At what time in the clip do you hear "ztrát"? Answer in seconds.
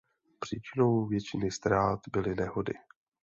1.51-1.99